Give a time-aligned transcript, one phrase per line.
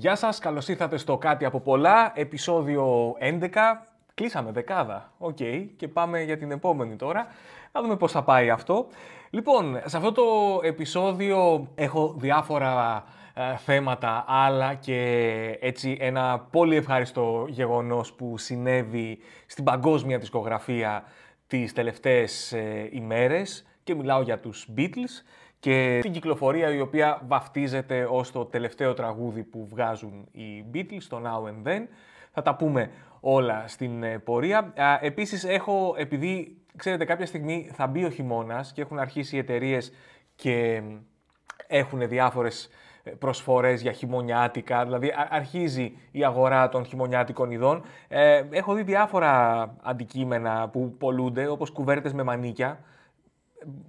[0.00, 3.48] Γεια σας, καλώς ήρθατε στο Κάτι από πολλά, επεισόδιο 11.
[4.14, 5.36] Κλείσαμε δεκάδα, οκ,
[5.76, 7.26] και πάμε για την επόμενη τώρα.
[7.72, 8.86] Να δούμε πώς θα πάει αυτό.
[9.30, 10.22] Λοιπόν, σε αυτό το
[10.62, 13.04] επεισόδιο έχω διάφορα
[13.34, 15.00] ε, θέματα, αλλά και
[15.60, 21.04] έτσι ένα πολύ ευχάριστο γεγονός που συνέβη στην παγκόσμια δισκογραφία
[21.46, 25.22] τις τελευταίες ε, ημέρες και μιλάω για τους Beatles
[25.60, 31.20] και την κυκλοφορία η οποία βαφτίζεται ως το τελευταίο τραγούδι που βγάζουν οι Beatles, το
[31.24, 31.86] Now and Then.
[32.32, 34.72] Θα τα πούμε όλα στην ε, πορεία.
[35.00, 39.92] Επίσης έχω, επειδή ξέρετε κάποια στιγμή θα μπει ο χειμώνας και έχουν αρχίσει οι εταιρείες
[40.34, 40.82] και
[41.66, 42.70] έχουν διάφορες
[43.02, 47.84] ε, προσφορές για χειμωνιάτικα, δηλαδή αρχίζει η αγορά των χειμωνιάτικων ειδών.
[48.08, 52.80] Ε, έχω δει διάφορα αντικείμενα που πολλούνται, όπως κουβέρτες με μανίκια,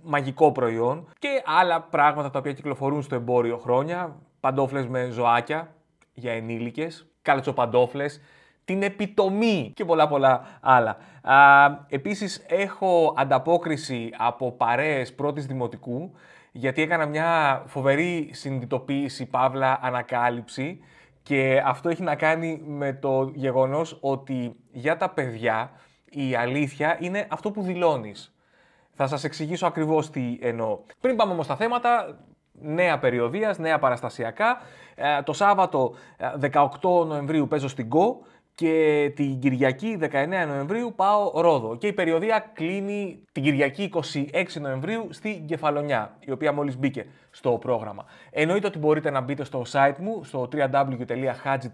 [0.03, 5.75] μαγικό προϊόν και άλλα πράγματα τα οποία κυκλοφορούν στο εμπόριο χρόνια, παντόφλες με ζωάκια
[6.13, 8.21] για ενήλικες, καλτσοπαντόφλες,
[8.65, 10.97] την επιτομή και πολλά πολλά άλλα.
[11.21, 16.11] Α, επίσης έχω ανταπόκριση από παρέες πρώτης δημοτικού
[16.51, 20.79] γιατί έκανα μια φοβερή συνειδητοποίηση, παύλα, ανακάλυψη
[21.23, 25.71] και αυτό έχει να κάνει με το γεγονός ότι για τα παιδιά
[26.09, 28.35] η αλήθεια είναι αυτό που δηλώνεις.
[28.95, 30.79] Θα σας εξηγήσω ακριβώς τι εννοώ.
[31.01, 32.19] Πριν πάμε όμως στα θέματα,
[32.51, 34.57] νέα περιοδίας, νέα παραστασιακά.
[34.95, 35.93] Ε, το Σάββατο
[36.39, 38.21] 18 ε, Νοεμβρίου παίζω στην ΚΟ
[38.55, 40.07] και την Κυριακή 19
[40.47, 41.77] Νοεμβρίου πάω Ρόδο.
[41.77, 47.51] Και η περιοδία κλείνει την Κυριακή 26 Νοεμβρίου στη Κεφαλονιά, η οποία μόλις μπήκε στο
[47.51, 48.05] πρόγραμμα.
[48.31, 51.71] Εννοείται ότι μπορείτε να μπείτε στο site μου, στο www.haji.gr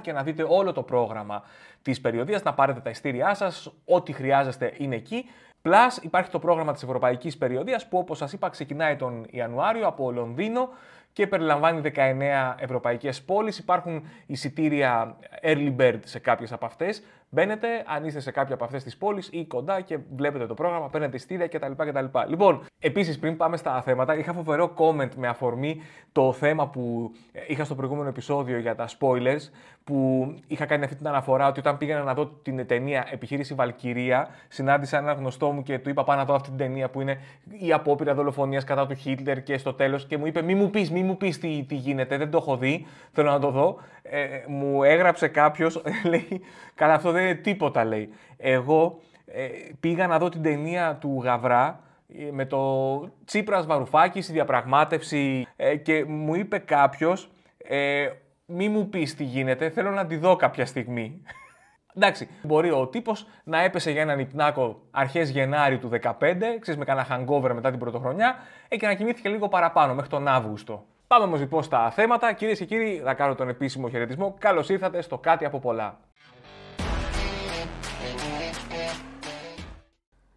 [0.00, 1.42] και να δείτε όλο το πρόγραμμα
[1.82, 5.24] της περιοδίας, να πάρετε τα ειστήριά σας, ό,τι χρειάζεστε είναι εκεί.
[5.62, 10.12] Plus υπάρχει το πρόγραμμα της Ευρωπαϊκής Περιοδίας που όπως σας είπα ξεκινάει τον Ιανουάριο από
[10.12, 10.68] Λονδίνο
[11.12, 13.58] και περιλαμβάνει 19 ευρωπαϊκές πόλεις.
[13.58, 17.02] Υπάρχουν εισιτήρια early bird σε κάποιες από αυτές.
[17.30, 20.88] Μπαίνετε, αν είστε σε κάποια από αυτές τις πόλεις ή κοντά και βλέπετε το πρόγραμμα,
[20.88, 21.72] παίρνετε ειστήρια κτλ.
[21.76, 22.04] κτλ.
[22.28, 25.80] Λοιπόν, επίσης πριν πάμε στα θέματα, είχα φοβερό comment με αφορμή
[26.12, 27.12] το θέμα που
[27.46, 29.50] είχα στο προηγούμενο επεισόδιο για τα spoilers,
[29.84, 34.28] που είχα κάνει αυτή την αναφορά ότι όταν πήγαινα να δω την ταινία Επιχείρηση Βαλκυρία,
[34.48, 37.20] συνάντησα ένα γνωστό μου και του είπα πάω να δω αυτή την ταινία που είναι
[37.58, 40.90] η απόπειρα δολοφονίας κατά του Χίτλερ και στο τέλος και μου είπε Μη μου πεις,
[40.90, 43.78] μη μου πεις τι, τι γίνεται, δεν το έχω δει, θέλω να το δω.
[44.10, 46.40] Ε, μου έγραψε κάποιος, λέει,
[46.74, 48.08] Καλά, αυτό δεν είναι τίποτα, λέει.
[48.36, 49.48] Εγώ ε,
[49.80, 51.80] πήγα να δω την ταινία του Γαβρά
[52.18, 58.08] ε, με το Τσίπρας Βαρουφάκης στη διαπραγμάτευση ε, και μου είπε κάποιος ε,
[58.46, 61.22] μη μου πεις τι γίνεται, θέλω να τη δω κάποια στιγμή.
[61.96, 66.12] Εντάξει, μπορεί ο τύπος να έπεσε για έναν υπνάκο αρχές Γενάρη του 2015,
[66.60, 68.36] ξέρεις με κανένα hangover μετά την πρωτοχρονιά,
[68.68, 70.84] ε, και να κοιμήθηκε λίγο παραπάνω μέχρι τον Αύγουστο.
[71.08, 72.32] Πάμε όμως λοιπόν στα θέματα.
[72.32, 74.36] Κυρίες και κύριοι, θα κάνω τον επίσημο χαιρετισμό.
[74.38, 75.98] Καλώς ήρθατε στο κάτι από πολλά.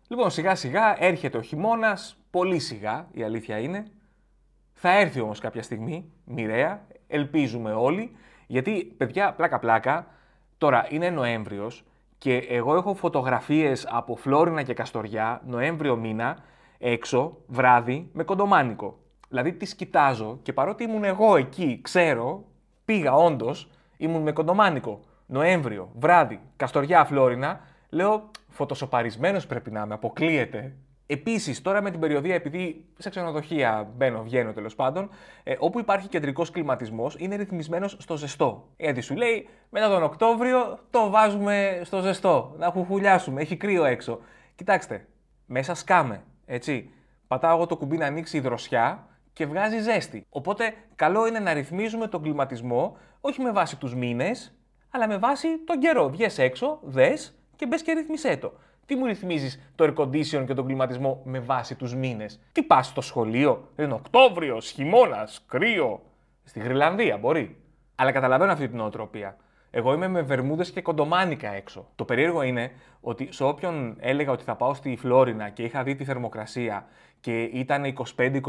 [0.07, 3.91] Λοιπόν, σιγά σιγά έρχεται ο χειμώνας, πολύ σιγά η αλήθεια είναι.
[4.73, 8.15] Θα έρθει όμως κάποια στιγμή, μοιραία, ελπίζουμε όλοι,
[8.47, 10.07] γιατί παιδιά, πλάκα-πλάκα,
[10.57, 11.83] τώρα είναι Νοέμβριος
[12.17, 16.37] και εγώ έχω φωτογραφίες από Φλόρινα και Καστοριά, Νοέμβριο μήνα,
[16.77, 19.00] έξω, βράδυ, με κοντομάνικο.
[19.31, 22.43] Δηλαδή τις κοιτάζω και παρότι ήμουν εγώ εκεί, ξέρω,
[22.85, 24.99] πήγα όντως, ήμουν με κοντομάνικο.
[25.25, 27.59] Νοέμβριο, βράδυ, Καστοριά, Φλόρινα,
[27.89, 30.75] λέω φωτοσοπαρισμένος πρέπει να είμαι, αποκλείεται.
[31.05, 35.09] Επίσης, τώρα με την περιοδία, επειδή σε ξενοδοχεία μπαίνω, βγαίνω τέλος πάντων,
[35.43, 38.67] ε, όπου υπάρχει κεντρικός κλιματισμός, είναι ρυθμισμένος στο ζεστό.
[38.77, 44.19] Έτσι σου λέει, μετά τον Οκτώβριο το βάζουμε στο ζεστό, να χουχουλιάσουμε, έχει κρύο έξω.
[44.55, 45.07] Κοιτάξτε,
[45.45, 46.89] μέσα σκάμε, έτσι.
[47.27, 50.25] Πατάω εγώ το κουμπί να ανοίξει η δροσιά και βγάζει ζέστη.
[50.29, 54.53] Οπότε, καλό είναι να ρυθμίζουμε τον κλιματισμό, όχι με βάση τους μήνες,
[54.89, 56.09] αλλά με βάση τον καιρό.
[56.09, 58.53] Βγες έξω, δες, και μπες και ρυθμισέ το.
[58.85, 62.87] Τι μου ρυθμίζεις το air condition και τον κλιματισμό με βάση τους μήνες; Τι πας
[62.87, 66.01] στο σχολείο, είναι Οκτώβριος, χειμώνας, κρύο.
[66.43, 67.57] Στη Γρυλανδία μπορεί.
[67.95, 69.37] Αλλά καταλαβαίνω αυτή την νοοτροπία.
[69.71, 71.87] Εγώ είμαι με βερμούδες και κοντομάνικα έξω.
[71.95, 72.71] Το περίεργο είναι
[73.01, 76.85] ότι σε όποιον έλεγα ότι θα πάω στη Φλόρινα και είχα δει τη θερμοκρασία
[77.21, 78.39] και ήταν 25-26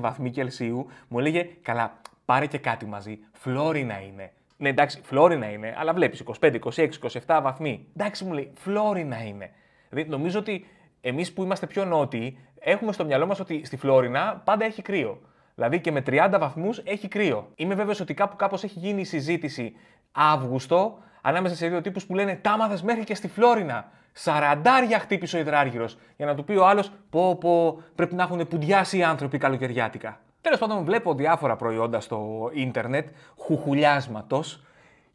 [0.00, 3.18] βαθμοί Κελσίου, μου έλεγε Καλά, πάρε και κάτι μαζί.
[3.32, 4.32] Φλόρινα είναι.
[4.56, 6.88] Ναι, εντάξει, Φλόρινα είναι, αλλά βλέπεις 25, 26,
[7.26, 7.86] 27 βαθμοί.
[7.96, 9.50] Εντάξει, μου λέει, Φλόρινα είναι.
[9.88, 10.66] Δηλαδή, νομίζω ότι
[11.00, 15.20] εμείς που είμαστε πιο νότιοι, έχουμε στο μυαλό μας ότι στη Φλόρινα πάντα έχει κρύο.
[15.54, 17.48] Δηλαδή και με 30 βαθμούς έχει κρύο.
[17.54, 19.74] Είμαι βέβαιος ότι κάπου κάπως έχει γίνει η συζήτηση
[20.12, 23.90] Αύγουστο ανάμεσα σε δύο τύπους που λένε Τα μάθε μέχρι και στη Φλόρινα.
[24.20, 25.98] Σαραντάρια χτύπησε ο υδράργυρος.
[26.16, 30.20] Για να του πει ο άλλος: Πω, πω, πρέπει να έχουν πουντιάσει οι άνθρωποι καλοκαιριάτικα.
[30.40, 34.62] Τέλος πάντων, βλέπω διάφορα προϊόντα στο ίντερνετ χουχουλιάσματος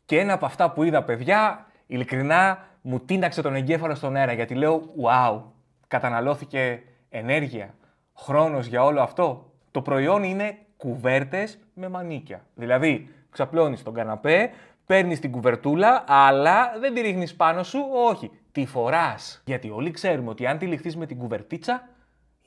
[0.06, 4.56] και ένα από αυτά που είδα, παιδιά, ειλικρινά μου τίναξε τον εγκέφαλο στον αέρα γιατί
[4.56, 5.42] λέω Wow,
[5.88, 7.74] καταναλώθηκε ενέργεια,
[8.18, 9.52] χρόνος για όλο αυτό.
[9.72, 12.42] Το προϊόν είναι κουβέρτες με μανίκια.
[12.56, 14.52] Δηλαδή, ξαπλώνεις τον καναπέ,
[14.86, 19.42] παίρνεις την κουβερτούλα, αλλά δεν τη ρίχνεις πάνω σου, όχι, τη φοράς.
[19.46, 21.88] Γιατί όλοι ξέρουμε ότι αν τη ληχθείς με την κουβερτίτσα,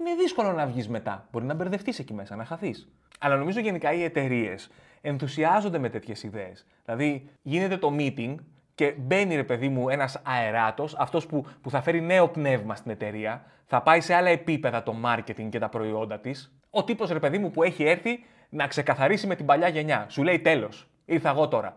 [0.01, 1.29] είναι δύσκολο να βγεις μετά.
[1.33, 2.89] Μπορεί να μπερδευτείς εκεί μέσα, να χαθείς.
[3.21, 6.67] Αλλά νομίζω γενικά οι εταιρείες ενθουσιάζονται με τέτοιες ιδέες.
[6.85, 8.35] Δηλαδή, γίνεται το meeting
[8.75, 12.91] και μπαίνει ρε παιδί μου ένας αεράτος, αυτός που, που θα φέρει νέο πνεύμα στην
[12.91, 16.57] εταιρεία, θα πάει σε άλλα επίπεδα το marketing και τα προϊόντα της.
[16.71, 20.07] Ο τύπος ρε παιδί μου που έχει έρθει να ξεκαθαρίσει με την παλιά γενιά.
[20.09, 21.77] Σου λέει τέλος, ήρθα εγώ τώρα.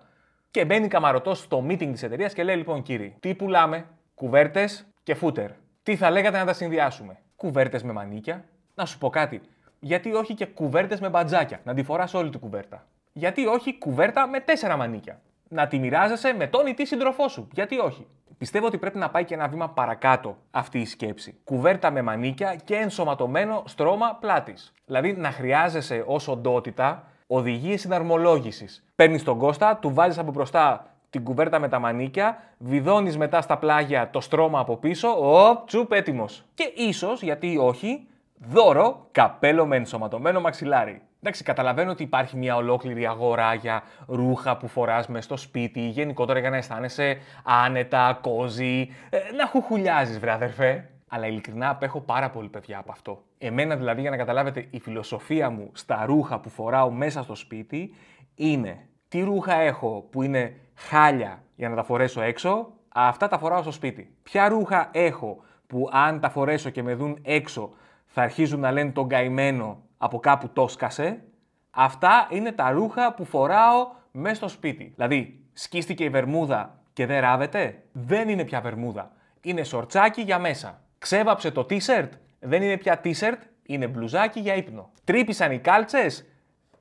[0.52, 3.86] Και μπαίνει καμαρωτός στο meeting της εταιρείας και λέει λοιπόν κύριοι, τι πουλάμε,
[4.16, 5.52] κουβέρτες και φούτερ.
[5.84, 7.18] Τι θα λέγατε να τα συνδυάσουμε.
[7.36, 9.42] Κουβέρτες με μανίκια; Να σου πω κάτι.
[9.80, 12.88] Γιατί όχι και κουβέρτες με μπατζάκια, να τη φοράς όλη την κουβέρτα.
[13.14, 17.48] Γιατί όχι κουβέρτα με τέσσερα μανίκια να τη μοιράζεσαι με τον ή τη σύντροφό σου.
[17.54, 18.08] Γιατί όχι.
[18.38, 21.40] Πιστεύω ότι πρέπει να πάει και ένα βήμα παρακάτω αυτή η σκέψη.
[21.44, 24.74] Κουβέρτα με μανίκια και ενσωματωμένο στρώμα πλάτης.
[24.86, 28.84] Δηλαδή να χρειάζεσαι ως οντότητα οδηγίες συναρμολόγησης.
[28.96, 33.58] Παίρνεις τον Κώστα, του βάζεις από μπροστά την κουβέρτα με τα μανίκια, βιδώνεις μετά στα
[33.58, 36.44] πλάγια το στρώμα από πίσω, ο τσουπ έτοιμος.
[36.54, 41.02] Και ίσως, γιατί όχι, δώρο καπέλο με ενσωματωμένο μαξιλάρι.
[41.22, 46.40] Εντάξει, καταλαβαίνω ότι υπάρχει μια ολόκληρη αγορά για ρούχα που φοράς μέσα στο σπίτι, γενικότερα
[46.40, 50.90] για να αισθάνεσαι άνετα, κόζι, ε, να χουχουλιάζεις βρε αδερφέ.
[51.10, 53.24] Αλλά ειλικρινά απέχω πάρα πολύ παιδιά από αυτό.
[53.38, 57.94] Εμένα δηλαδή για να καταλάβετε η φιλοσοφία μου στα ρούχα που φοράω μέσα στο σπίτι
[58.36, 63.62] είναι τι ρούχα έχω που είναι χάλια για να τα φορέσω έξω, αυτά τα φοράω
[63.62, 64.16] στο σπίτι.
[64.24, 67.74] Ποια ρούχα έχω που αν τα φορέσω και με δουν έξω
[68.06, 71.24] θα αρχίζουν να λένε τον καημένο από κάπου το σκάσε.
[71.72, 74.92] Αυτά είναι τα ρούχα που φοράω μέσα στο σπίτι.
[74.96, 77.84] Δηλαδή, σκίστηκε η βερμούδα και δεν ράβεται.
[77.92, 79.12] Δεν είναι πια βερμούδα.
[79.42, 80.82] Είναι σορτσάκι για μέσα.
[81.00, 82.10] Ξέβαψε το t-shirt.
[82.40, 84.92] Δεν είναι πια t-shirt, είναι μπλουζάκι για ύπνο.
[85.04, 86.26] Τρύπησαν οι κάλτσες.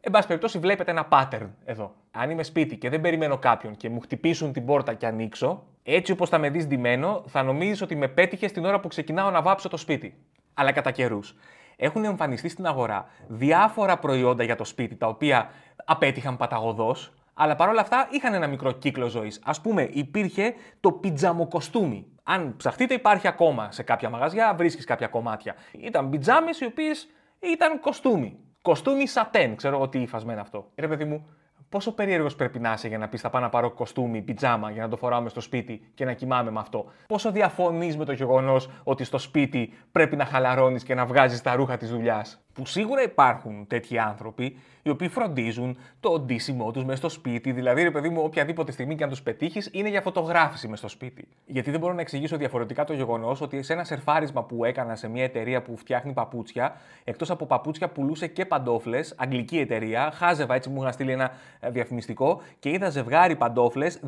[0.00, 1.94] Εν πάση περιπτώσει, βλέπετε ένα pattern εδώ.
[2.10, 6.12] Αν είμαι σπίτι και δεν περιμένω κάποιον και μου χτυπήσουν την πόρτα και ανοίξω, έτσι
[6.12, 9.42] όπως θα με δεις ντυμένο, θα νομίζεις ότι με πέτυχες την ώρα που ξεκινάω να
[9.42, 10.14] βάψω το σπίτι.
[10.54, 11.34] Αλλά κατά καιρούς
[11.76, 15.50] έχουν εμφανιστεί στην αγορά διάφορα προϊόντα για το σπίτι τα οποία
[15.84, 19.40] απέτυχαν παταγωδός, αλλά παρόλα αυτά είχαν ένα μικρό κύκλο ζωής.
[19.44, 22.06] Α πούμε, υπήρχε το πιτζαμοκοστούμι.
[22.30, 25.54] Αν ψαχτείτε, υπάρχει ακόμα σε κάποια μαγαζιά, βρίσκεις κάποια κομμάτια.
[25.72, 27.08] Ήταν πιτζάμε οι οποίες
[27.38, 28.38] ήταν κοστούμι.
[28.62, 30.70] Κοστούμι σατέν, ξέρω εγώ τι υφασμένο αυτό.
[30.76, 31.28] Ρε παιδί μου,
[31.68, 34.82] πόσο περίεργος πρέπει να είσαι για να πεις θα πάω να πάρω κοστούμι, πιτζάμα για
[34.82, 36.84] να το φοράω στο σπίτι και να κοιμάμαι με αυτό.
[37.06, 41.54] Πόσο διαφωνείς με το γεγονός ότι στο σπίτι πρέπει να χαλαρώνεις και να βγάζεις τα
[41.54, 46.96] ρούχα της δουλειάς; Που σίγουρα υπάρχουν τέτοιοι άνθρωποι οι οποίοι φροντίζουν το ντύσιμό τους μέσα
[46.96, 47.52] στο σπίτι.
[47.52, 50.88] Δηλαδή, ρε παιδί μου, οποιαδήποτε στιγμή και αν τους πετύχεις, είναι για φωτογράφηση μέσα στο
[50.88, 51.28] σπίτι.
[51.46, 55.08] Γιατί δεν μπορώ να εξηγήσω διαφορετικά το γεγονός ότι σε ένα σερφάρισμα που έκανα σε
[55.08, 60.68] μια εταιρεία που φτιάχνει παπούτσια, εκτός από παπούτσια πουλούσε και παντόφλες, αγγλική εταιρεία, χάζευα έτσι
[60.68, 64.00] μου είχαν στείλει ένα ε, διαφημιστικό και είδα ζευγάρι παντόφλες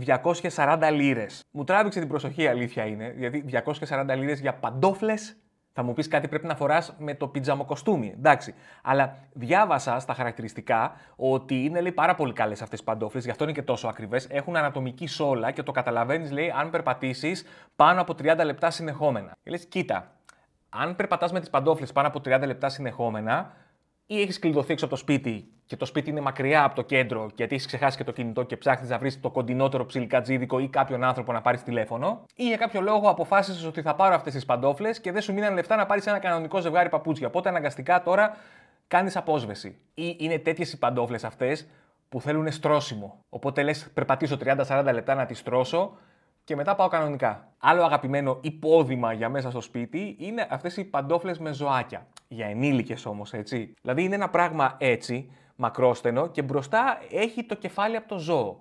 [0.56, 1.44] 240 λίρες.
[1.50, 3.44] Μου τράβηξε την προσοχή, αλήθεια είναι, γιατί
[3.88, 5.36] 240 λίρες για παντόφλες
[5.80, 8.14] θα μου πεις κάτι πρέπει να φοράς με το πιτζάμο κοστούμι.
[8.16, 8.54] Εντάξει.
[8.82, 13.44] Αλλά διάβασα στα χαρακτηριστικά ότι είναι λέει, πάρα πολύ καλές αυτές οι παντόφλες, γι' αυτό
[13.44, 14.26] είναι και τόσο ακριβές.
[14.30, 17.44] Έχουν ανατομική σόλα και το καταλαβαίνεις, λέει, αν περπατήσεις
[17.76, 19.36] πάνω από 30 λεπτά συνεχόμενα.
[19.42, 20.10] Και λες, κοίτα,
[20.68, 23.52] αν περπατάς με τις παντόφλες πάνω από 30 λεπτά συνεχόμενα,
[24.12, 27.30] ή έχεις κλειδωθεί έξω από το σπίτι και το σπίτι είναι μακριά από το κέντρο
[27.34, 31.04] γιατί έχεις ξεχάσει και το κινητό και ψάχνεις να βρεις το κοντινότερο ψιλικατζίδικο ή κάποιον
[31.04, 35.00] άνθρωπο να πάρεις τηλέφωνο, ή για κάποιο λόγο αποφάσισες ότι θα πάρω αυτές τις παντόφλες
[35.00, 37.26] και δεν σου μείναν λεφτά να πάρεις ένα κανονικό ζευγάρι παπούτσια.
[37.26, 38.36] Οπότε αναγκαστικά τώρα
[38.88, 39.78] κάνεις απόσβεση.
[39.94, 41.66] Ή είναι τέτοιες οι παντόφλες αυτές
[42.08, 43.24] που θέλουν στρώσιμο.
[43.28, 45.96] Οπότε λες, περπατήσω 30-40 λεπτά να τις στρώσω
[46.50, 47.48] και μετά πάω κανονικά.
[47.58, 52.06] Άλλο αγαπημένο υπόδημα για μέσα στο σπίτι είναι αυτές οι παντόφλες με ζωάκια.
[52.28, 53.74] Για ενήλικες όμως, έτσι.
[53.82, 58.60] Δηλαδή είναι ένα πράγμα έτσι, μακρόστενο και μπροστά έχει το κεφάλι από το ζώο.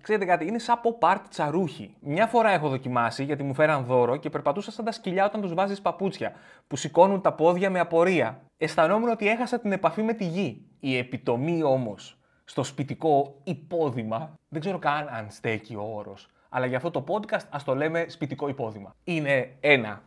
[0.00, 1.94] Ξέρετε κάτι, είναι σαν από πάρτ τσαρούχι.
[2.00, 5.54] Μια φορά έχω δοκιμάσει γιατί μου φέραν δώρο και περπατούσα σαν τα σκυλιά όταν τους
[5.54, 6.32] βάζεις παπούτσια,
[6.66, 8.40] που σηκώνουν τα πόδια με απορία.
[8.56, 10.66] Αισθανόμουν ότι έχασα την επαφή με τη γη.
[10.80, 16.76] Η επιτομή όμως στο σπιτικό υπόδημα, δεν ξέρω καν αν στέκει ο όρος, αλλά για
[16.76, 18.94] αυτό το podcast ας το λέμε σπιτικό υπόδημα.
[19.04, 20.02] Είναι ένα,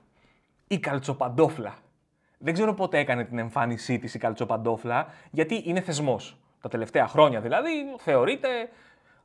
[0.67, 1.75] η καλτσοπαντόφλα.
[2.37, 6.37] Δεν ξέρω πότε έκανε την εμφάνισή της η καλτσοπαντόφλα, γιατί είναι θεσμός.
[6.61, 8.47] Τα τελευταία χρόνια δηλαδή θεωρείται,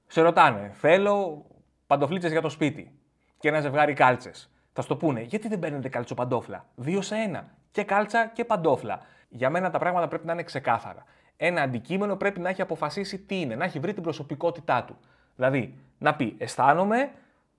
[0.07, 1.45] σε ρωτάνε, θέλω
[1.87, 2.99] παντοφλίτσες για το σπίτι
[3.39, 4.51] και ένα ζευγάρι κάλτσες.
[4.73, 7.51] Θα σου το πούνε, γιατί δεν παίρνετε καλτσοπαντόφλα; Δύο σε ένα.
[7.71, 9.01] Και κάλτσα και παντόφλα.
[9.29, 11.05] Για μένα τα πράγματα πρέπει να είναι ξεκάθαρα.
[11.37, 14.97] ένα αντικείμενο πρέπει να έχει αποφασίσει τι είναι, να έχει βρει την προσωπικότητά του.
[15.37, 17.11] Δηλαδή, να πει αισθάνομαι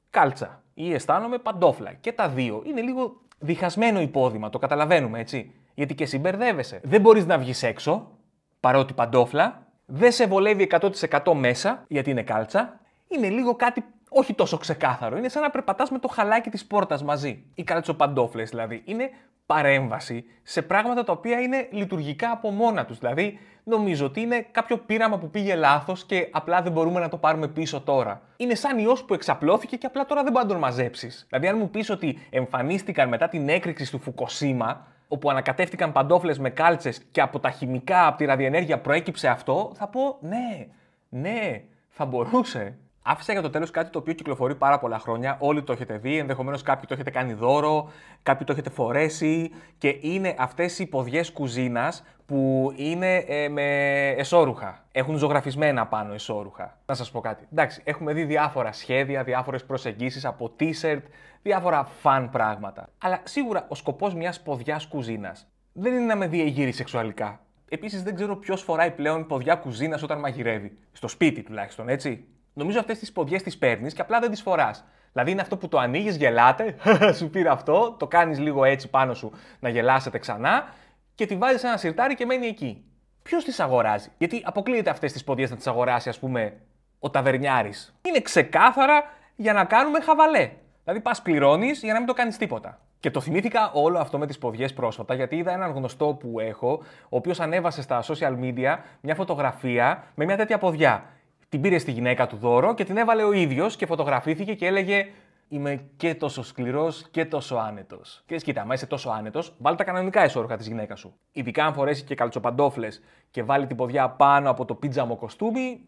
[0.10, 1.94] κάλτσα ή αισθάνομαι παντόφλα.
[1.94, 5.52] Και τα δύο είναι λίγο διχασμένο υπόδημα, το καταλαβαίνουμε έτσι.
[5.74, 6.80] Γιατί και εσύ μπερδεύεσαι.
[6.84, 8.12] Δεν μπορείς να βγεις έξω,
[8.60, 9.66] παρότι παντόφλα.
[9.86, 12.80] Δεν σε βολεύει 100% μέσα, γιατί είναι κάλτσα.
[13.08, 15.18] Είναι λίγο κάτι όχι τόσο ξεκάθαρο.
[15.18, 17.44] Είναι σαν να περπατάς με το χαλάκι της πόρτας μαζί.
[17.56, 18.82] Οι καλτσοπαντόφλε δηλαδή.
[18.86, 19.10] Είναι
[19.48, 23.00] παρέμβαση σε πράγματα τα οποία είναι λειτουργικά από μόνα τους.
[23.00, 27.18] Δηλαδή, νομίζω ότι είναι κάποιο πείραμα που πήγε λάθος και απλά δεν μπορούμε να το
[27.18, 28.22] πάρουμε πίσω τώρα.
[28.38, 31.26] Είναι σαν ιός που εξαπλώθηκε και απλά τώρα δεν μπορεί να τον μαζέψεις.
[31.30, 36.50] Δηλαδή, αν μου πεις ότι εμφανίστηκαν μετά την έκρηξη του Φουκοσίμα, όπου ανακατεύτηκαν παντόφλες με
[36.50, 40.68] κάλτσες και από τα χημικά, από τη ραδιενέργεια προέκυψε αυτό, θα πω ναι,
[41.10, 42.78] ναι, θα μπορούσε.
[43.10, 45.38] Άφησα για το τέλος κάτι το οποίο κυκλοφορεί πάρα πολλά χρόνια.
[45.40, 47.92] Όλοι το έχετε δει, ενδεχομένως κάποιοι το έχετε κάνει δώρο,
[48.24, 53.64] κάποιοι το έχετε φορέσει και είναι αυτές οι ποδιές κουζίνας που είναι ε, με
[54.10, 54.86] εσώρουχα.
[54.92, 56.78] Έχουν ζωγραφισμένα πάνω εσώρουχα.
[56.86, 57.48] Να σας πω κάτι.
[57.52, 61.02] Εντάξει, έχουμε δει διάφορα σχέδια, διάφορες προσεγγίσεις από t-shirt,
[61.42, 62.90] διάφορα fun πράγματα.
[62.98, 67.40] Αλλά σίγουρα ο σκοπός μιας ποδιάς κουζίνας δεν είναι να με διεγείρει σεξουαλικά.
[67.70, 70.78] Επίσης, δεν ξέρω ποιος φοράει πλέον ποδιά κουζίνας όταν μαγειρεύει.
[70.92, 72.28] Στο σπίτι τουλάχιστον, έτσι.
[72.58, 74.86] Νομίζω αυτές τις ποδιέ τις παίρνεις και απλά δεν τις φοράς.
[75.12, 76.76] Δηλαδή είναι αυτό που το ανοίγεις, γελάτε,
[77.18, 80.68] σου πήρε αυτό, το κάνεις λίγο έτσι πάνω σου να γελάσετε ξανά
[81.16, 82.86] και τη βάζεις σε ένα σιρτάρι και μένει εκεί.
[83.24, 86.58] Ποιος τις αγοράζει, Γιατί αποκλείεται αυτές τις ποδιέ να τις αγοράσει, ας πούμε,
[87.00, 87.96] ο ταβερνιάρης.
[88.02, 89.04] Είναι ξεκάθαρα
[89.36, 90.52] για να κάνουμε χαβαλέ.
[90.84, 92.80] Δηλαδή πας πληρώνεις για να μην το κάνεις τίποτα.
[93.00, 96.84] Και το θυμήθηκα όλο αυτό με τις ποδιέ πρόσφατα, γιατί είδα έναν γνωστό που έχω,
[97.04, 101.04] ο οποίος ανέβασε στα social media μια φωτογραφία με μια τέτοια ποδιά
[101.50, 105.08] την πήρε στη γυναίκα του δώρο και την έβαλε ο ίδιος και φωτογραφήθηκε και έλεγε
[105.50, 108.24] Είμαι και τόσο σκληρός και τόσο άνετος.
[108.26, 111.20] Και λες, κοίτα, άμα είσαι τόσο άνετος, βάλει τα κανονικά εσόρουχα της γυναίκας σου.
[111.32, 113.02] Ειδικά αν φορέσει και καλτσοπαντόφλες
[113.32, 115.88] και βάλει την ποδιά πάνω από το πίτζαμο κοστούμι,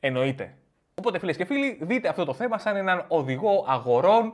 [0.00, 0.56] εννοείται.
[0.94, 4.32] Οπότε, φίλες και φίλοι, δείτε αυτό το θέμα σαν έναν οδηγό αγορών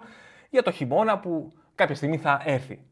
[0.51, 2.85] για το χειμώνα που κάποια στιγμή θα έρθει.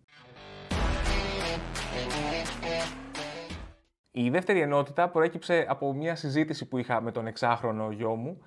[4.14, 8.42] Η δεύτερη ενότητα προέκυψε από μια συζήτηση που είχα με τον εξάχρονο γιο μου.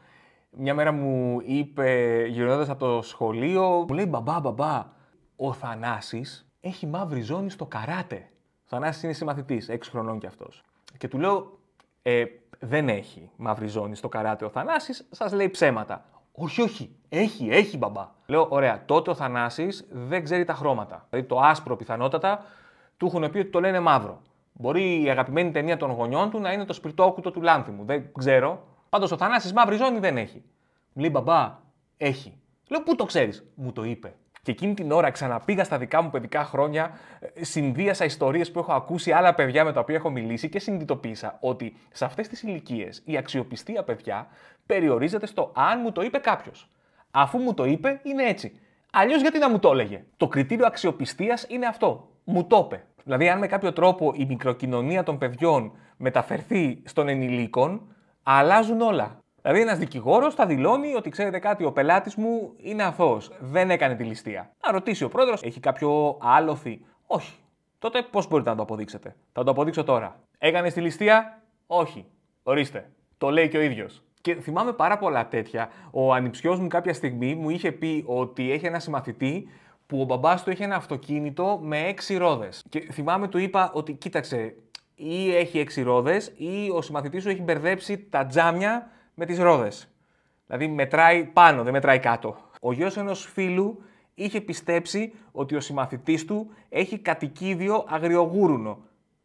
[0.49, 4.85] Μια μέρα μου είπε, γυρνώντας από το σχολείο, μου λέει «Μπαμπά, μπαμπά,
[5.35, 8.29] ο Θανάσης έχει μαύρη ζώνη στο καράτε».
[8.63, 10.63] Ο Θανάσης είναι συμμαθητής, 6 χρονών κι αυτός.
[10.97, 11.59] Και του λέω
[12.01, 12.25] ε,
[12.59, 16.05] «Δεν έχει μαύρη ζώνη στο καράτε ο Θανάσης, σας λέει ψέματα».
[16.31, 16.95] Όχι, όχι.
[17.09, 18.09] Έχει, έχει μπαμπά.
[18.25, 21.07] Λέω, ωραία, τότε ο Θανάσης δεν ξέρει τα χρώματα.
[21.09, 22.45] Δηλαδή το άσπρο πιθανότατα
[22.97, 24.21] του έχουν πει ότι το λένε μαύρο.
[24.57, 27.85] Μπορεί η αγαπημένη ταινία των γονιών του να είναι το σπιρτόκουτο του Λάνθιμου.
[27.85, 28.63] Δεν ξέρω.
[28.89, 30.43] Πάντως ο Θανάσης μαύρη ζώνη δεν έχει.
[30.93, 31.59] Μου λέει μπαμπά,
[31.97, 32.37] έχει.
[32.69, 34.13] Λέω πού το ξέρεις; Μου το είπε.
[34.41, 38.73] Και εκείνη την ώρα ξαναπήγα στα δικά μου παιδικά χρόνια, ε, συνδύασα ιστορίες που έχω
[38.73, 43.01] ακούσει άλλα παιδιά με τα οποία έχω μιλήσει και συνειδητοποίησα ότι σε αυτές τις ηλικίες
[43.05, 44.27] η αξιοπιστία παιδιά
[44.65, 46.69] περιορίζεται στο αν μου το είπε κάποιος.
[47.11, 48.59] Αφού μου το είπε, είναι έτσι.
[48.91, 52.09] Αλλιώς γιατί να μου το έλεγε; Το κριτήριο αξιοπιστίας είναι αυτό.
[52.23, 52.85] Μου το είπε.
[53.05, 57.81] Δηλαδή, αν με κάποιο τρόπο η μικροκοινωνία των παιδιών μεταφερθεί στον ενηλίκων,
[58.23, 59.19] αλλάζουν όλα.
[59.41, 63.31] Δηλαδή, ένας δικηγόρος θα δηλώνει ότι ξέρετε κάτι, ο πελάτης μου είναι αθώος.
[63.39, 64.51] Δεν έκανε τη ληστεία.
[64.65, 67.33] Να ρωτήσει ο πρόεδρος, έχει κάποιο άλοθη; Όχι.
[67.79, 70.19] Τότε πώς μπορείτε να το αποδείξετε; Θα το αποδείξω τώρα.
[70.37, 72.05] Έκανες τη ληστεία; Όχι.
[72.43, 72.89] Ορίστε.
[73.17, 74.03] Το λέει και ο ίδιος.
[74.21, 75.69] Και θυμάμαι πάρα πολλά τέτοια.
[75.91, 79.49] Ο ανιψιός μου κάποια στιγμή μου είχε πει ότι έχει ένα συμμαθητή
[79.87, 82.63] που ο μπαμπάς του είχε ένα αυτοκίνητο με έξι ρόδες.
[82.69, 84.55] Και θυμάμαι του είπα ότι κοίταξε,
[84.95, 89.89] ή έχει έξι ρόδες ή ο συμμαθητής σου έχει μπερδέψει τα τζάμια με τις ρόδες.
[90.45, 92.37] Δηλαδή μετράει πάνω, δεν μετράει κάτω.
[92.61, 98.77] Ο γιος ενός φίλου είχε πιστέψει ότι ο συμμαθητής του έχει κατοικίδιο αγριογούρουνο.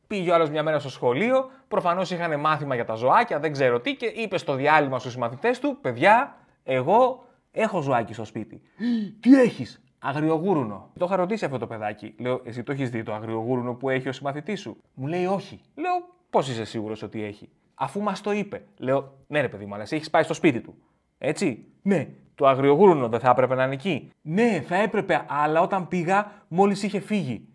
[0.07, 3.81] Πήγε ο άλλος μια μέρα στο σχολείο, προφανώς είχαν μάθημα για τα ζωάκια, δεν ξέρω
[3.81, 8.62] τι, και είπε στο διάλειμμα στους συμμαθητές του: Παιδιά, εγώ έχω ζωάκι στο σπίτι.
[9.21, 10.90] Τι έχεις, Αγριογούρουνο.
[10.99, 12.14] Το είχα ρωτήσει αυτό το παιδάκι.
[12.19, 15.61] Λέω, Εσύ το έχεις δει το αγριογούρουνο που έχει ο συμμαθητής σου; Μου λέει, Όχι.
[15.75, 15.92] Λέω,
[16.30, 18.62] Πώς είσαι σίγουρος ότι έχει; Αφού μας το είπε.
[18.78, 20.75] Λέω, Ναι, ρε παιδί μου, αλλά εσύ έχεις πάει στο σπίτι του.
[21.19, 21.64] Έτσι.
[21.83, 24.11] Ναι, το αγριογούρουνο δεν θα έπρεπε να είναι εκεί.
[24.23, 27.49] Ναι, θα έπρεπε, αλλά όταν πήγα, μόλις είχε φύγει.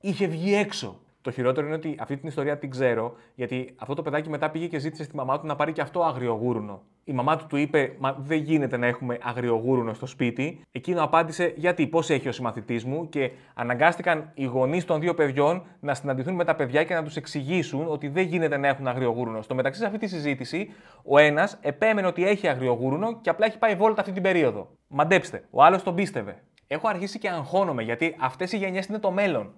[0.00, 1.00] Είχε βγει έξω.
[1.20, 4.66] Το χειρότερο είναι ότι αυτή την ιστορία την ξέρω, γιατί αυτό το παιδάκι μετά πήγε
[4.66, 6.82] και ζήτησε στη μαμά του να πάρει και αυτό αγριογούρουνο.
[7.04, 10.60] Η μαμά του του είπε: Μα δεν γίνεται να έχουμε αγριογούρουνο στο σπίτι.
[10.72, 15.62] Εκείνο απάντησε: Γιατί, πώς έχει ο συμμαθητής μου, και αναγκάστηκαν οι γονείς των δύο παιδιών
[15.80, 19.42] να συναντηθούν με τα παιδιά και να τους εξηγήσουν ότι δεν γίνεται να έχουν αγριογούρουνο.
[19.42, 23.58] Στο μεταξύ, σε αυτή τη συζήτηση, ο ένας επέμενε ότι έχει αγριογούρουνο και απλά έχει
[23.58, 24.68] πάει βόλτα αυτή την περίοδο.
[24.88, 26.42] Μαντέψτε, ο άλλος τον πίστευε.
[26.66, 29.54] Έχω αρχίσει και αγχώνομαι γιατί αυτές οι γενιές είναι το μέλλον.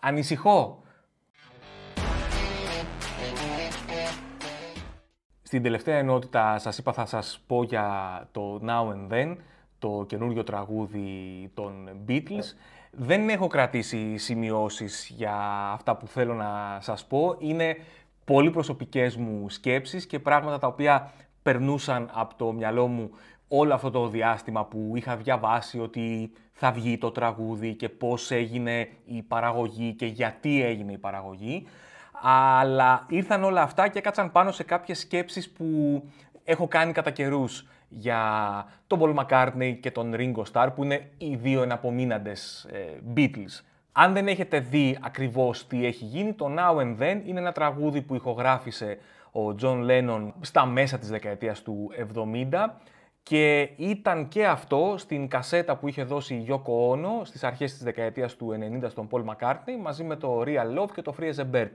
[0.00, 0.82] Ανησυχώ.
[5.50, 7.88] Στην τελευταία ενότητα σας είπα θα σας πω για
[8.32, 9.36] το Now and Then,
[9.78, 12.54] το καινούριο τραγούδι των Beatles.
[12.90, 15.34] Δεν έχω κρατήσει σημειώσεις για
[15.72, 17.36] αυτά που θέλω να σας πω.
[17.38, 17.76] Είναι
[18.24, 23.10] πολύ προσωπικές μου σκέψεις και πράγματα τα οποία περνούσαν από το μυαλό μου
[23.48, 28.88] όλο αυτό το διάστημα που είχα διαβάσει ότι θα βγει το τραγούδι και πώς έγινε
[29.04, 31.66] η παραγωγή και γιατί έγινε η παραγωγή.
[32.22, 36.02] Αλλά ήρθαν όλα αυτά και έκατσαν πάνω σε κάποιες σκέψεις που
[36.44, 38.20] έχω κάνει κατά καιρούς για
[38.86, 42.78] τον Paul McCartney και τον Ringo Starr που είναι οι δύο εναπομείναντες ε,
[43.16, 43.64] Beatles.
[43.92, 48.02] Αν δεν έχετε δει ακριβώς τι έχει γίνει, το Now and Then είναι ένα τραγούδι
[48.02, 48.98] που ηχογράφησε
[49.32, 51.90] ο John Lennon στα μέσα της δεκαετίας του
[52.50, 52.66] 70
[53.22, 57.82] και ήταν και αυτό στην κασέτα που είχε δώσει η Yoko Ono στις αρχές της
[57.82, 61.44] δεκαετίας του 90 στον Paul McCartney μαζί με το Real Love και το Free as
[61.44, 61.70] a Bird.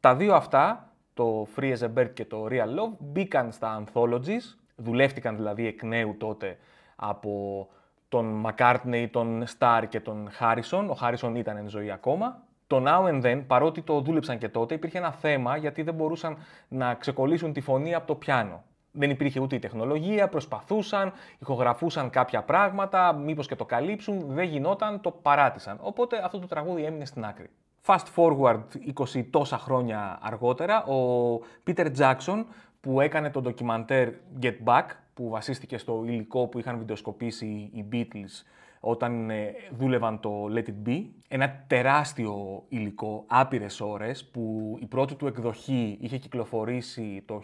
[0.00, 4.56] Τα δύο αυτά, το Free as a Bird και το Real Love, μπήκαν στα Anthologies,
[4.76, 6.58] δουλεύτηκαν δηλαδή εκ νέου τότε
[6.96, 7.68] από
[8.08, 10.86] τον McCartney, τον Starr και τον Harrison.
[10.90, 12.42] Ο Harrison ήταν εν ζωή ακόμα.
[12.66, 16.36] Το Now and Then, παρότι το δούλεψαν και τότε, υπήρχε ένα θέμα γιατί δεν μπορούσαν
[16.68, 18.62] να ξεκολλήσουν τη φωνή από το πιάνο.
[18.92, 25.00] Δεν υπήρχε ούτε η τεχνολογία, προσπαθούσαν, ηχογραφούσαν κάποια πράγματα, μήπως και το καλύψουν, δεν γινόταν,
[25.00, 25.78] το παράτησαν.
[25.80, 27.50] Οπότε αυτό το τραγούδι έμεινε στην άκρη.
[27.86, 28.62] Fast forward
[28.94, 32.44] 20 τόσα χρόνια αργότερα, ο Peter Jackson
[32.80, 34.08] που έκανε το ντοκιμαντέρ
[34.42, 34.84] Get Back,
[35.14, 38.44] που βασίστηκε στο υλικό που είχαν βιντεοσκοπήσει οι Beatles
[38.80, 41.04] όταν ε, δούλευαν το Let It Be.
[41.28, 47.42] Ένα τεράστιο υλικό, άπειρες ώρες, που η πρώτη του εκδοχή είχε κυκλοφορήσει το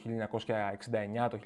[1.24, 1.38] 1969, το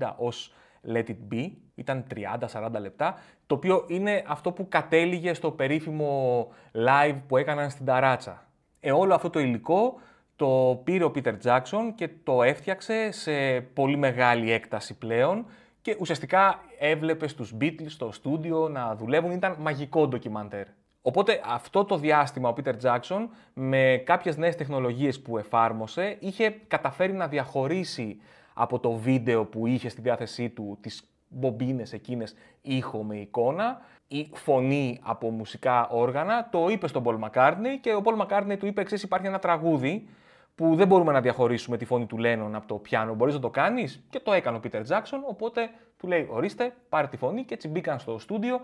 [0.00, 0.52] 1970 ως
[0.94, 1.50] Let It Be.
[1.74, 3.14] Ήταν 30-40 λεπτά,
[3.46, 8.46] το οποίο είναι αυτό που κατέληγε στο περίφημο live που έκαναν στην Ταράτσα.
[8.80, 9.94] Ε, όλο αυτό το υλικό
[10.36, 15.46] το πήρε ο Peter Jackson και το έφτιαξε σε πολύ μεγάλη έκταση πλέον
[15.82, 20.66] και ουσιαστικά έβλεπες στους Beatles στο στούντιο να δουλεύουν, ήταν μαγικό ντοκιμαντέρ.
[21.02, 27.12] Οπότε αυτό το διάστημα ο Peter Jackson με κάποιες νέες τεχνολογίες που εφάρμοσε είχε καταφέρει
[27.12, 28.20] να διαχωρίσει
[28.54, 34.30] από το βίντεο που είχε στη διάθεσή του τις μπομπίνες εκείνες ήχο με εικόνα ή
[34.32, 38.80] φωνή από μουσικά όργανα, το είπε στον Paul McCartney και ο Paul McCartney του είπε
[38.80, 40.08] εξής υπάρχει ένα τραγούδι
[40.54, 43.14] που δεν μπορούμε να διαχωρίσουμε τη φωνή του Lennon από το πιάνο.
[43.14, 45.18] Μπορείς να το κάνεις; Και το έκανε ο Peter Jackson.
[45.28, 48.60] Οπότε του λέει: Ορίστε, πάρε τη φωνή και έτσι μπήκαν στο στούντιο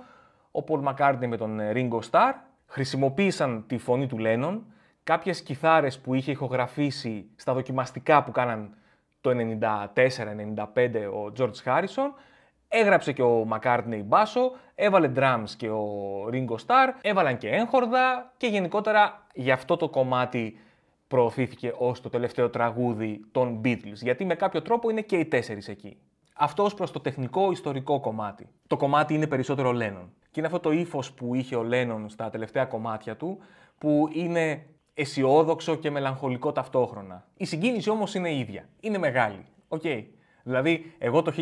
[0.53, 2.33] ο Paul McCartney με τον ε, Ringo Starr.
[2.67, 4.61] Χρησιμοποίησαν τη φωνή του Lennon,
[5.03, 8.75] κάποιες κιθάρες που είχε ηχογραφήσει στα δοκιμαστικά που κάναν
[9.21, 9.35] το 94-95
[11.13, 12.11] ο George Harrison.
[12.69, 15.87] Έγραψε και ο McCartney μπάσο, έβαλε drums και ο
[16.33, 20.61] Ringo Starr, έβαλαν και έγχορδα και γενικότερα για αυτό το κομμάτι
[21.09, 25.69] προωθήθηκε ως το τελευταίο τραγούδι των Beatles, γιατί με κάποιο τρόπο είναι και οι τέσσερις
[25.69, 25.97] εκεί.
[26.35, 28.49] Αυτό ως προς το τεχνικό ιστορικό κομμάτι.
[28.67, 30.09] Το κομμάτι είναι περισσότερο Lennon.
[30.31, 33.39] Και είναι αυτό το ύφος που είχε ο Lennon στα τελευταία κομμάτια του,
[33.79, 37.27] που είναι αισιόδοξο και μελαγχολικό ταυτόχρονα.
[37.37, 38.69] Η συγκίνηση όμως είναι η ίδια.
[38.81, 39.47] Είναι μεγάλη.
[39.69, 39.81] OK.
[39.85, 40.05] Okay.
[40.43, 41.33] Δηλαδή, εγώ το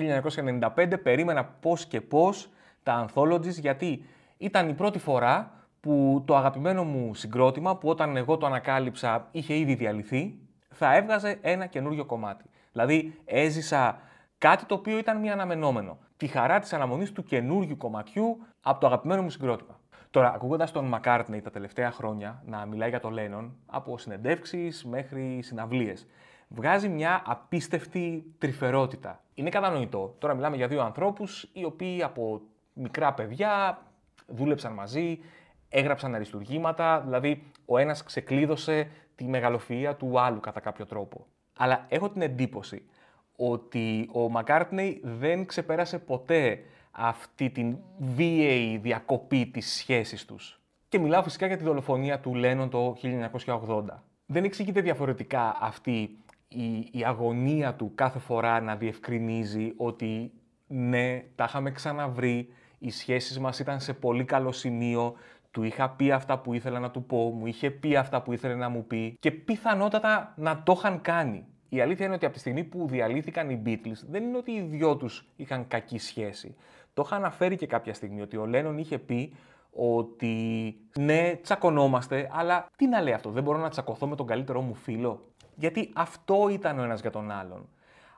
[0.76, 2.48] 1995 περίμενα πώς και πώς
[2.82, 4.04] τα anthologies, γιατί
[4.36, 5.55] ήταν η πρώτη φορά
[5.86, 11.38] που το αγαπημένο μου συγκρότημα, που όταν εγώ το ανακάλυψα είχε ήδη διαλυθεί, θα έβγαζε
[11.40, 12.44] ένα καινούριο κομμάτι.
[12.72, 13.98] Δηλαδή έζησα
[14.38, 15.98] κάτι το οποίο ήταν μη αναμενόμενο.
[16.16, 19.80] Τη χαρά της αναμονής του καινούριου κομματιού από το αγαπημένο μου συγκρότημα.
[20.10, 25.38] Τώρα, ακούγοντας τον McCartney τα τελευταία χρόνια να μιλάει για το Lennon, από συνεντεύξεις μέχρι
[25.42, 26.06] συναυλίες,
[26.48, 29.20] βγάζει μια απίστευτη τρυφερότητα.
[29.34, 30.14] Είναι κατανοητό.
[30.18, 32.40] Τώρα μιλάμε για δύο ανθρώπους οι οποίοι από
[32.72, 33.82] μικρά παιδιά
[34.26, 35.18] δούλεψαν μαζί,
[35.78, 41.26] έγραψαν αριστουργήματα, δηλαδή ο ένας ξεκλείδωσε τη μεγαλοφυΐα του άλλου κατά κάποιο τρόπο.
[41.56, 42.82] Αλλά έχω την εντύπωση
[43.36, 46.60] ότι ο Μακάρτνεϊ δεν ξεπέρασε ποτέ
[46.90, 50.60] αυτή την βίαιη διακοπή της σχέσης τους.
[50.88, 52.96] Και μιλάω φυσικά για τη δολοφονία του Λένον το
[53.44, 53.84] 1980.
[54.26, 60.32] Δεν εξηγείται διαφορετικά αυτή η, η αγωνία του κάθε φορά να διευκρινίζει ότι
[60.66, 65.14] ναι, τα είχαμε ξαναβρει, οι σχέσεις μας ήταν σε πολύ καλό σημείο,
[65.56, 68.54] του είχα πει αυτά που ήθελα να του πω, μου είχε πει αυτά που ήθελε
[68.54, 71.46] να μου πει και πιθανότατα να το είχαν κάνει.
[71.68, 74.60] Η αλήθεια είναι ότι από τη στιγμή που διαλύθηκαν οι Beatles, δεν είναι ότι οι
[74.60, 76.56] δυο τους είχαν κακή σχέση.
[76.94, 79.34] Το είχα αναφέρει και κάποια στιγμή ότι ο Λένον είχε πει
[79.70, 84.60] ότι ναι, τσακωνόμαστε, αλλά τι να λέει αυτό, δεν μπορώ να τσακωθώ με τον καλύτερό
[84.60, 85.32] μου φίλο.
[85.54, 87.68] Γιατί αυτό ήταν ο ένας για τον άλλον.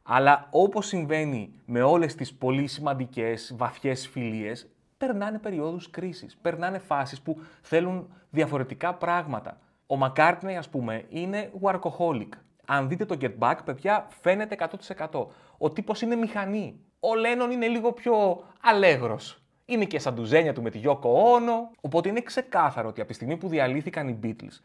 [0.03, 7.21] Αλλά όπως συμβαίνει με όλες τις πολύ σημαντικές, βαθιές φιλίες, περνάνε περιόδους κρίσης, περνάνε φάσεις
[7.21, 9.59] που θέλουν διαφορετικά πράγματα.
[9.87, 12.29] Ο Μακάρτνεϊ, ας πούμε, είναι workaholic.
[12.67, 15.27] Αν δείτε το Get Back, παιδιά, φαίνεται 100%.
[15.59, 16.81] Ο τύπος είναι μηχανή.
[17.01, 19.43] Ο Λένον είναι λίγο πιο αλέγρος.
[19.65, 21.71] Είναι και σαν τουζένια του με τη Γιώκο Όνο.
[21.81, 24.61] Οπότε είναι ξεκάθαρο ότι από τη στιγμή που διαλύθηκαν οι Beatles,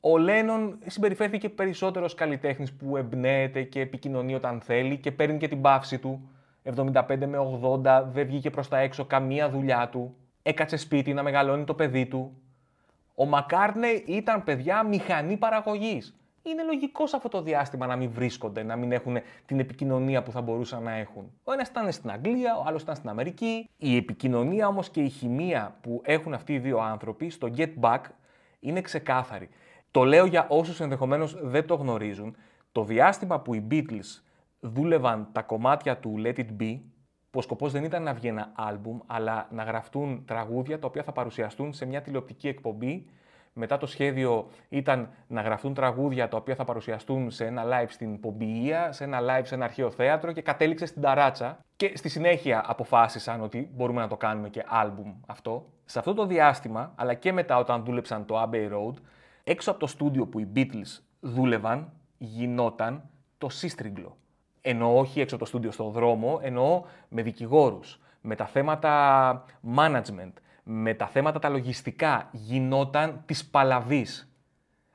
[0.00, 5.48] ο Λένον συμπεριφέρθηκε περισσότερο ως καλλιτέχνης που εμπνέεται και επικοινωνεί όταν θέλει και παίρνει και
[5.48, 6.30] την παύση του.
[6.64, 10.14] 75 με 80, δεν βγήκε προς τα έξω καμία δουλειά του.
[10.42, 12.36] Έκατσε σπίτι να μεγαλώνει το παιδί του.
[13.14, 16.16] Ο Μακάρνε ήταν παιδιά μηχανή παραγωγής.
[16.42, 20.30] Είναι λογικό σε αυτό το διάστημα να μην βρίσκονται, να μην έχουν την επικοινωνία που
[20.30, 21.30] θα μπορούσαν να έχουν.
[21.44, 23.68] Ο ένας ήταν στην Αγγλία, ο άλλος ήταν στην Αμερική.
[23.76, 28.00] Η επικοινωνία όμως και η χημεία που έχουν αυτοί οι δύο άνθρωποι στο Get Back
[28.60, 29.48] είναι ξεκάθαρη.
[29.90, 32.36] Το λέω για όσους ενδεχομένως δεν το γνωρίζουν.
[32.72, 34.22] Το διάστημα που οι Beatles
[34.62, 36.80] δούλευαν τα κομμάτια του Let It Be,
[37.30, 41.02] που ο σκοπός δεν ήταν να βγει ένα άλμπουμ, αλλά να γραφτούν τραγούδια τα οποία
[41.02, 43.06] θα παρουσιαστούν σε μια τηλεοπτική εκπομπή.
[43.52, 48.20] Μετά το σχέδιο ήταν να γραφτούν τραγούδια τα οποία θα παρουσιαστούν σε ένα live στην
[48.20, 51.58] Πομπιεία, σε ένα live σε ένα αρχαίο θέατρο και κατέληξε στην Ταράτσα.
[51.76, 55.66] Και στη συνέχεια αποφάσισαν ότι μπορούμε να το κάνουμε και άλμπουμ αυτό.
[55.84, 58.94] Σε αυτό το διάστημα, αλλά και μετά όταν δούλεψαν το Abbey Road,
[59.44, 64.16] έξω από το στούντιο που οι Beatles δούλευαν, γινόταν το σύστριγγλο.
[64.64, 69.44] Εννοώ όχι έξω από το στούντιο στον δρόμο, εννοώ με δικηγόρους, με τα θέματα
[69.76, 74.32] management, με τα θέματα τα λογιστικά, γινόταν της παλαβής.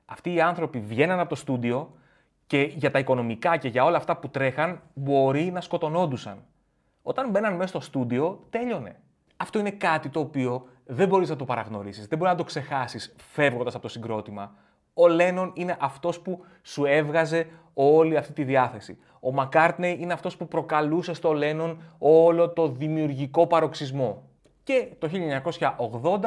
[0.05, 1.93] Αυτοί οι άνθρωποι βγαίναν από το στούντιο
[2.47, 6.43] και για τα οικονομικά και για όλα αυτά που τρέχαν μπορεί να σκοτωνόντουσαν.
[7.01, 9.01] Όταν μπαίναν μέσα στο στούντιο, τέλειωνε.
[9.37, 13.15] Αυτό είναι κάτι το οποίο δεν μπορείς να το παραγνωρίσεις, δεν μπορεί να το ξεχάσεις
[13.17, 14.55] φεύγοντας από το συγκρότημα.
[14.99, 18.97] Ο Λένον είναι αυτός που σου έβγαζε όλη αυτή τη διάθεση.
[19.19, 24.23] Ο Μακάρτνεϊ είναι αυτός που προκαλούσε στο Λένον όλο το δημιουργικό παροξισμό.
[24.63, 26.19] Και το 1980,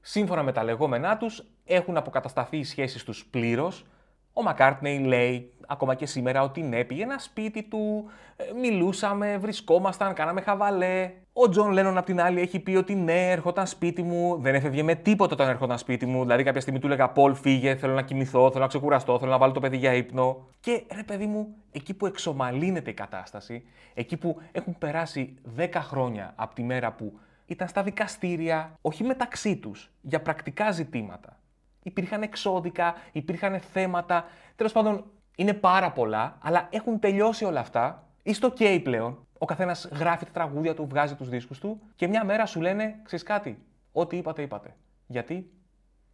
[0.00, 3.84] σύμφωνα με τα λεγόμενά τους, έχουν αποκατασταθεί οι σχέσεις τους πλήρως.
[4.32, 10.40] Ο Μακάρτνεϊ λέει ακόμα και σήμερα ότι ναι, πήγαινα σπίτι του, ε, μιλούσαμε, βρισκόμασταν, κάναμε
[10.40, 11.12] χαβαλέ.
[11.36, 14.82] Ο Τζον Λένον απ' την άλλη έχει πει ότι ναι, έρχονταν σπίτι μου, δεν έφευγε
[14.82, 16.22] με τίποτα όταν έρχονταν σπίτι μου.
[16.22, 19.38] Δηλαδή κάποια στιγμή του έλεγα Πολ, φύγε, θέλω να κοιμηθώ, θέλω να ξεκουραστώ, θέλω να
[19.38, 20.46] βάλω το παιδί για ύπνο.
[20.60, 26.32] Και ρε παιδί μου, εκεί που εξομαλύνεται η κατάσταση, εκεί που έχουν περάσει 10 χρόνια
[26.36, 31.38] από τη μέρα που ήταν στα δικαστήρια, όχι μεταξύ τους, για πρακτικά ζητήματα.
[31.82, 34.24] Υπήρχαν εξώδικα, υπήρχαν θέματα.
[34.56, 35.04] Τέλος πάντων,
[35.36, 38.08] είναι πάρα πολλά, αλλά έχουν τελειώσει όλα αυτά.
[38.26, 39.26] Είστε OK πλέον.
[39.38, 43.00] Ο καθένας γράφει τα τραγούδια του, βγάζει τους δίσκους του και μια μέρα σου λένε:
[43.02, 43.58] Ξέρεις κάτι,
[43.92, 44.76] ό,τι είπατε, είπατε.
[45.06, 45.50] Γιατί;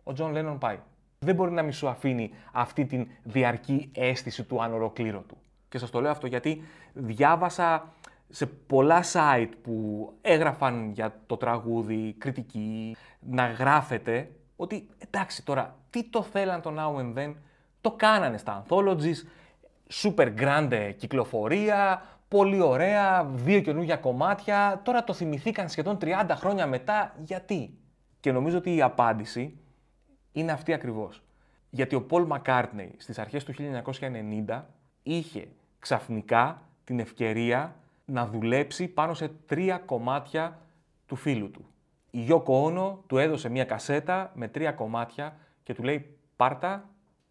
[0.03, 0.79] Ο Τζον Λένον πάει.
[1.19, 5.37] Δεν μπορεί να μη σου αφήνει αυτή την διαρκή αίσθηση του ανολοκλήρωτου.
[5.69, 7.93] Και σας το λέω αυτό γιατί διάβασα
[8.29, 16.05] σε πολλά site που έγραφαν για το τραγούδι, κριτική, να γράφεται ότι εντάξει τώρα, τι
[16.05, 17.35] το θέλαν το Now and Then,
[17.81, 19.17] το κάνανε στα Anthologies,
[19.91, 27.15] super grande κυκλοφορία, πολύ ωραία, δύο καινούργια κομμάτια, τώρα το θυμηθήκαν σχεδόν 30 χρόνια μετά,
[27.19, 27.79] γιατί;
[28.21, 29.59] Και νομίζω ότι η απάντηση
[30.33, 31.23] είναι αυτή ακριβώς.
[31.71, 33.55] Γιατί ο Paul McCartney στις αρχές του
[34.47, 34.63] 1990
[35.03, 35.49] είχε
[35.79, 40.59] ξαφνικά την ευκαιρία να δουλέψει πάνω σε τρία κομμάτια
[41.07, 41.67] του φίλου του.
[42.11, 46.89] Η Yoko Ono του έδωσε μια κασέτα με τρία κομμάτια και του λέει «Πάρτα,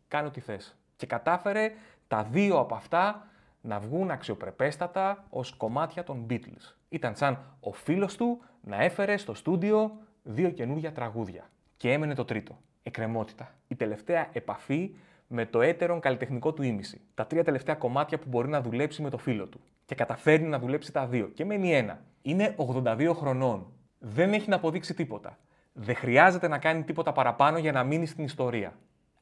[0.08, 0.78] κάνε ό,τι θες».
[0.95, 1.72] Και κατάφερε
[2.10, 3.28] τα δύο από αυτά
[3.62, 6.74] να βγουν αξιοπρεπέστατα ως κομμάτια των Beatles.
[6.89, 9.91] Ήταν σαν ο φίλος του να έφερε στο στούντιο
[10.24, 11.50] δύο καινούργια τραγούδια.
[11.78, 13.56] Και έμενε το τρίτο, εκκρεμότητα.
[13.67, 14.95] Η τελευταία επαφή
[15.28, 17.02] με το έτερον καλλιτεχνικό του ήμιση.
[17.13, 19.60] Τα τρία τελευταία κομμάτια που μπορεί να δουλέψει με το φίλο του.
[19.86, 21.28] Και καταφέρνει να δουλέψει τα δύο.
[21.28, 22.02] Και μένει ένα.
[22.22, 23.72] Είναι 82 χρονών.
[24.00, 25.38] Δεν έχει να αποδείξει τίποτα.
[25.74, 28.74] Δεν χρειάζεται να κάνει τίποτα παραπάνω για να μείνει στην ιστορία.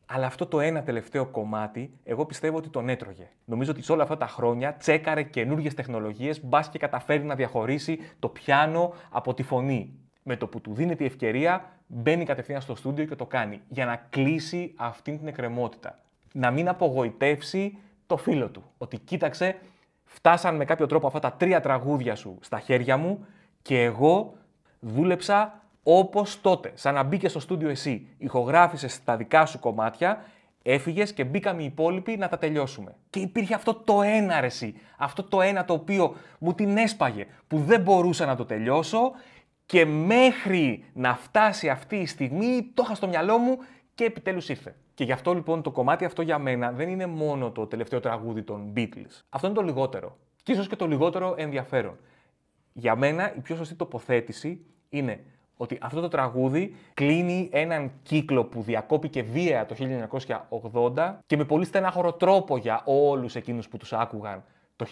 [0.09, 3.29] Αλλά αυτό το ένα τελευταίο κομμάτι, εγώ πιστεύω ότι τον έτρωγε.
[3.45, 7.99] Νομίζω ότι σε όλα αυτά τα χρόνια τσέκαρε καινούργιες τεχνολογίες, μπας και καταφέρει να διαχωρίσει
[8.19, 9.93] το πιάνο από τη φωνή.
[10.23, 13.61] Με το που του δίνεται η ευκαιρία, μπαίνει κατευθείαν στο στούντιο και το κάνει.
[13.67, 15.99] Για να κλείσει αυτή την εκκρεμότητα.
[16.33, 18.63] Να μην απογοητεύσει το φίλο του.
[18.77, 19.55] Ότι κοίταξε,
[20.03, 23.25] φτάσαν με κάποιο τρόπο αυτά τα τρία τραγούδια σου στα χέρια μου
[23.61, 24.33] και εγώ
[24.79, 26.71] δούλεψα όπως τότε.
[26.73, 30.25] Σαν να μπήκε στο στούντιο εσύ, ηχογράφησες τα δικά σου κομμάτια,
[30.61, 32.95] έφυγες και μπήκαμε οι υπόλοιποι να τα τελειώσουμε.
[33.09, 34.75] Και υπήρχε αυτό το ένα ρεσί.
[34.97, 39.11] Αυτό το ένα το οποίο μου την έσπαγε, που δεν μπορούσα να το τελειώσω
[39.65, 43.57] και μέχρι να φτάσει αυτή η στιγμή το είχα στο μυαλό μου
[43.95, 44.75] και επιτέλους ήρθε.
[44.93, 48.43] Και γι' αυτό λοιπόν το κομμάτι αυτό για μένα δεν είναι μόνο το τελευταίο τραγούδι
[48.43, 49.21] των Beatles.
[49.29, 50.17] Αυτό είναι το λιγότερο.
[50.43, 51.97] Και ίσως και το λιγότερο ενδιαφέρον.
[52.73, 55.23] Για μένα η πιο σωστή τοποθέτηση είναι
[55.57, 59.75] ότι αυτό το τραγούδι κλείνει έναν κύκλο που διακόπηκε βία το
[60.95, 64.43] 1980 και με πολύ στενάχωρο τρόπο για όλους εκείνους που τους άκουγαν
[64.75, 64.85] το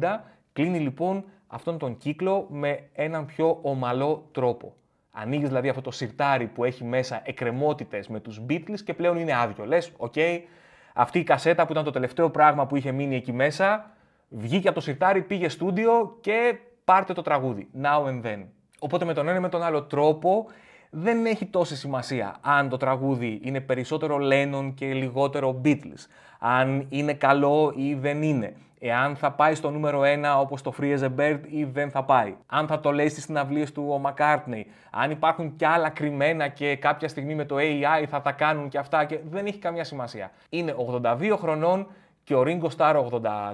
[0.00, 0.20] 1970.
[0.52, 4.74] Κλείνει λοιπόν αυτόν τον κύκλο με έναν πιο ομαλό τρόπο.
[5.10, 9.34] Ανοίγεις δηλαδή αυτό το σιρτάρι που έχει μέσα εκκρεμότητες με τους Beatles και πλέον είναι
[9.34, 9.64] άδειο.
[9.64, 10.14] Λες, οκ,
[10.94, 13.90] αυτή η κασέτα που ήταν το τελευταίο πράγμα που είχε μείνει εκεί μέσα,
[14.28, 17.68] βγήκε από το σιρτάρι, πήγε στούντιο και πάρτε το τραγούδι.
[17.82, 18.44] Now and then.
[18.80, 20.46] Οπότε με τον ένα ή με τον άλλο τρόπο
[20.90, 26.06] δεν έχει τόση σημασία αν το τραγούδι είναι περισσότερο Lennon και λιγότερο Beatles.
[26.38, 28.56] Αν είναι καλό ή δεν είναι.
[28.80, 30.06] Εάν θα πάει στο νούμερο 1
[30.40, 32.36] όπως το Free as a Bird ή δεν θα πάει.
[32.46, 34.62] Αν θα το λέει στις συναυλίες του ο McCartney.
[34.90, 38.78] Αν υπάρχουν κι άλλα κρυμμένα και κάποια στιγμή με το AI θα τα κάνουν και
[38.78, 40.30] αυτά και δεν έχει καμία σημασία.
[40.48, 41.86] Είναι 82 χρονών
[42.24, 43.04] και ο Ringo Starr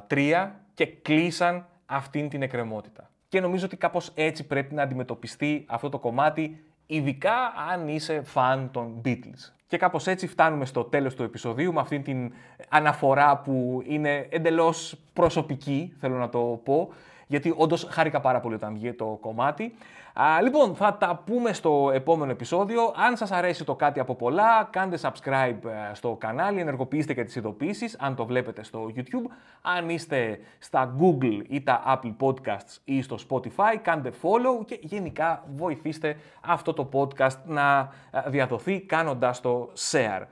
[0.09, 3.09] 83 και κλείσαν αυτήν την εκκρεμότητα.
[3.35, 7.33] Και νομίζω ότι κάπως έτσι πρέπει να αντιμετωπιστεί αυτό το κομμάτι, ειδικά
[7.73, 9.53] αν είσαι φαν των Beatles.
[9.67, 12.33] Και κάπως έτσι φτάνουμε στο τέλος του επεισοδίου με αυτήν την
[12.69, 16.89] αναφορά που είναι εντελώς προσωπική, θέλω να το πω,
[17.27, 19.75] γιατί όντως χάρηκα πάρα πολύ όταν βγήκε το κομμάτι.
[20.15, 22.93] Α, λοιπόν, θα τα πούμε στο επόμενο επεισόδιο.
[22.97, 27.37] Αν σας αρέσει το κάτι από πολλά, κάντε subscribe ε, στο κανάλι, ενεργοποιήστε και τις
[27.37, 29.31] ειδοποιήσεις, αν το βλέπετε στο YouTube.
[29.63, 35.45] Αν είστε στα Google ή τα Apple Podcasts ή στο Spotify, κάντε follow και γενικά
[35.57, 40.23] βοηθήστε αυτό το podcast να ε, διαδοθεί κάνοντας το share.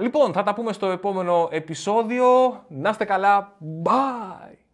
[0.00, 2.26] λοιπόν, θα τα πούμε στο επόμενο επεισόδιο.
[2.68, 3.52] Να είστε καλά.
[3.84, 4.67] Bye!